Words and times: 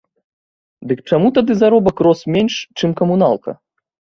Дык 0.91 0.99
чаму 1.09 1.27
тады 1.35 1.57
заробак 1.61 1.97
рос 2.09 2.25
менш, 2.37 2.53
чым 2.81 2.99
камуналка? 3.03 3.51